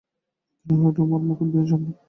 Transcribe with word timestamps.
তিনি 0.59 0.73
হয়ে 0.75 0.89
উঠলেন 0.91 1.07
প্রায় 1.09 1.23
মুকুটহীন 1.27 1.65
সম্রাট। 1.69 1.95